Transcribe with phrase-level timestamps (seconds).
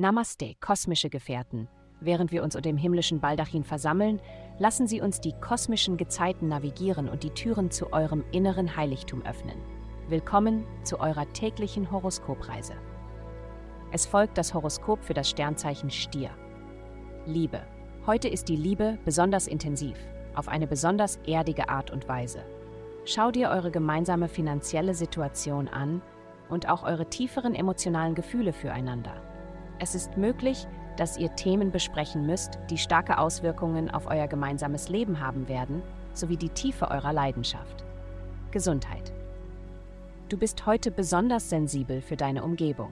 [0.00, 1.66] Namaste, kosmische Gefährten.
[1.98, 4.22] Während wir uns unter dem himmlischen Baldachin versammeln,
[4.60, 9.60] lassen Sie uns die kosmischen Gezeiten navigieren und die Türen zu eurem inneren Heiligtum öffnen.
[10.08, 12.74] Willkommen zu eurer täglichen Horoskopreise.
[13.90, 16.30] Es folgt das Horoskop für das Sternzeichen Stier.
[17.26, 17.60] Liebe.
[18.06, 19.98] Heute ist die Liebe besonders intensiv,
[20.36, 22.44] auf eine besonders erdige Art und Weise.
[23.04, 26.02] Schau dir eure gemeinsame finanzielle Situation an
[26.48, 29.27] und auch eure tieferen emotionalen Gefühle füreinander.
[29.80, 35.20] Es ist möglich, dass ihr Themen besprechen müsst, die starke Auswirkungen auf euer gemeinsames Leben
[35.20, 35.82] haben werden,
[36.12, 37.84] sowie die Tiefe eurer Leidenschaft.
[38.50, 39.12] Gesundheit.
[40.28, 42.90] Du bist heute besonders sensibel für deine Umgebung.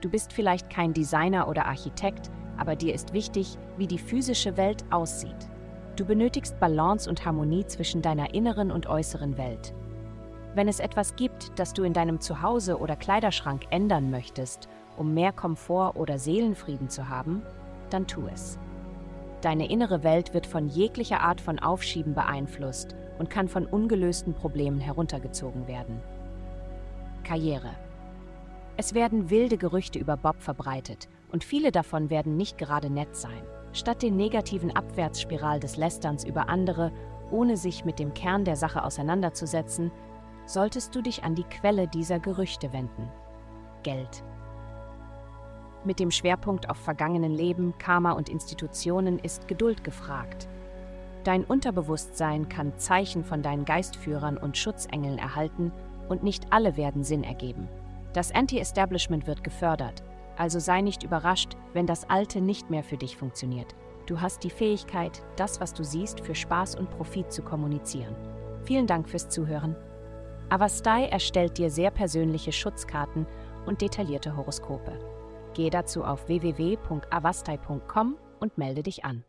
[0.00, 4.84] Du bist vielleicht kein Designer oder Architekt, aber dir ist wichtig, wie die physische Welt
[4.90, 5.48] aussieht.
[5.96, 9.74] Du benötigst Balance und Harmonie zwischen deiner inneren und äußeren Welt.
[10.54, 15.32] Wenn es etwas gibt, das du in deinem Zuhause oder Kleiderschrank ändern möchtest, um mehr
[15.32, 17.42] Komfort oder Seelenfrieden zu haben,
[17.90, 18.58] dann tu es.
[19.40, 24.80] Deine innere Welt wird von jeglicher Art von Aufschieben beeinflusst und kann von ungelösten Problemen
[24.80, 26.00] heruntergezogen werden.
[27.24, 27.70] Karriere.
[28.76, 33.42] Es werden wilde Gerüchte über Bob verbreitet und viele davon werden nicht gerade nett sein.
[33.72, 36.92] Statt den negativen Abwärtsspiral des Lästerns über andere,
[37.30, 39.90] ohne sich mit dem Kern der Sache auseinanderzusetzen,
[40.46, 43.08] solltest du dich an die Quelle dieser Gerüchte wenden.
[43.82, 44.22] Geld.
[45.84, 50.48] Mit dem Schwerpunkt auf vergangenen Leben, Karma und Institutionen ist Geduld gefragt.
[51.24, 55.72] Dein Unterbewusstsein kann Zeichen von deinen Geistführern und Schutzengeln erhalten
[56.08, 57.68] und nicht alle werden Sinn ergeben.
[58.12, 60.02] Das Anti-Establishment wird gefördert,
[60.36, 63.74] also sei nicht überrascht, wenn das Alte nicht mehr für dich funktioniert.
[64.06, 68.14] Du hast die Fähigkeit, das, was du siehst, für Spaß und Profit zu kommunizieren.
[68.64, 69.76] Vielen Dank fürs Zuhören.
[70.48, 73.26] Avastai erstellt dir sehr persönliche Schutzkarten
[73.64, 75.21] und detaillierte Horoskope.
[75.54, 79.24] Geh dazu auf www.avastai.com und melde dich an.